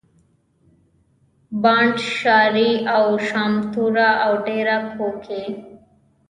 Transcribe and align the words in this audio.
بانډ 1.61 1.95
شاري 2.17 2.71
او 2.95 3.05
شامتوره 3.27 4.09
او 4.25 4.31
ډېره 4.47 4.77
کو 4.93 5.07
کښي 5.23 5.43